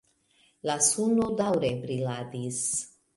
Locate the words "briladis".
1.83-2.63